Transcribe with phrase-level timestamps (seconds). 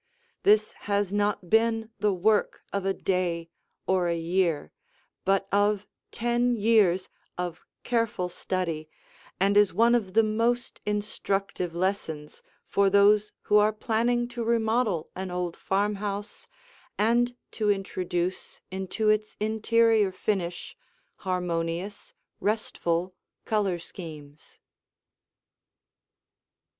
[0.41, 3.51] This has not been the work of a day
[3.85, 4.71] or a year,
[5.25, 8.89] but of ten years of careful study
[9.39, 15.11] and is one of the most instructive lessons for those who are planning to remodel
[15.15, 16.47] an old farmhouse
[16.97, 20.75] and to introduce into its interior finish
[21.17, 23.13] harmonious, restful,
[23.45, 24.57] color schemes.